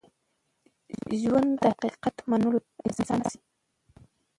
ژوند 1.21 1.51
د 1.61 1.63
حقیقت 1.73 2.15
منلو 2.29 2.59
ته 2.65 2.69
انسان 2.87 3.19
اړ 3.21 3.23
باسي. 3.23 3.39